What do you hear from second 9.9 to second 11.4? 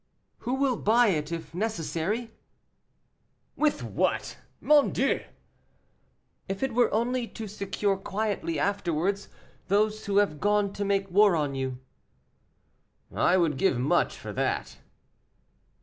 who have gone to make war